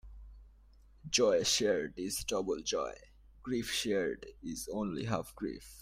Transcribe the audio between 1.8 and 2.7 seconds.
is double